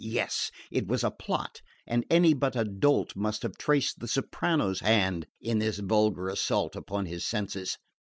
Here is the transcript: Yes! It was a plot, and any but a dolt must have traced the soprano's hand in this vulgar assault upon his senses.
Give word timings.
Yes! 0.03 0.49
It 0.71 0.87
was 0.87 1.03
a 1.03 1.11
plot, 1.11 1.61
and 1.85 2.03
any 2.09 2.33
but 2.33 2.55
a 2.55 2.63
dolt 2.65 3.15
must 3.15 3.43
have 3.43 3.55
traced 3.59 3.99
the 3.99 4.07
soprano's 4.07 4.79
hand 4.79 5.27
in 5.39 5.59
this 5.59 5.77
vulgar 5.77 6.27
assault 6.27 6.75
upon 6.75 7.05
his 7.05 7.23
senses. 7.23 7.77